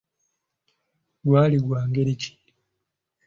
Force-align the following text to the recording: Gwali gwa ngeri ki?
Gwali 1.25 1.57
gwa 1.65 1.79
ngeri 1.89 2.13
ki? 2.21 2.31